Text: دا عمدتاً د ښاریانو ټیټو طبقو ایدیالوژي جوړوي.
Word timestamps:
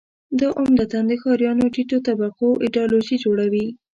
دا 0.39 0.47
عمدتاً 0.59 0.99
د 1.07 1.11
ښاریانو 1.21 1.71
ټیټو 1.73 1.97
طبقو 2.07 2.49
ایدیالوژي 2.65 3.15
جوړوي. 3.25 3.67